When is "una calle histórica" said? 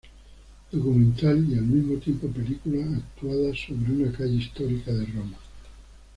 4.01-4.91